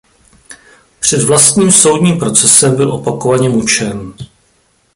Před 0.99 1.23
vlastním 1.23 1.71
soudním 1.71 2.19
procesem 2.19 2.75
byl 2.75 2.91
opakovaně 2.91 3.49
mučen. 3.49 4.13